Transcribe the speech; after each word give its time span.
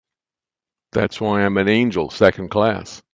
That's 0.93 1.21
why 1.21 1.45
I'm 1.45 1.57
an 1.57 1.69
angel 1.69 2.09
Second 2.09 2.49
Class. 2.49 3.03